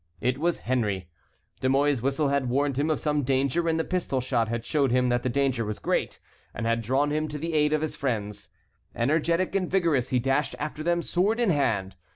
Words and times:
It 0.19 0.39
was 0.39 0.57
Henry. 0.65 1.09
De 1.59 1.69
Mouy's 1.69 2.01
whistle 2.01 2.29
had 2.29 2.49
warned 2.49 2.79
him 2.79 2.89
of 2.89 2.99
some 2.99 3.21
danger 3.21 3.69
and 3.69 3.79
the 3.79 3.83
pistol 3.83 4.19
shot 4.19 4.47
had 4.47 4.65
showed 4.65 4.89
him 4.89 5.09
that 5.09 5.21
the 5.21 5.29
danger 5.29 5.63
was 5.63 5.77
great, 5.77 6.17
and 6.55 6.65
had 6.65 6.81
drawn 6.81 7.11
him 7.11 7.27
to 7.27 7.37
the 7.37 7.53
aid 7.53 7.71
of 7.71 7.81
his 7.81 7.95
friends. 7.95 8.49
Energetic 8.95 9.53
and 9.53 9.69
vigorous, 9.69 10.09
he 10.09 10.17
dashed 10.17 10.55
after 10.57 10.81
them, 10.81 11.03
sword 11.03 11.39
in 11.39 11.51
hand. 11.51 11.97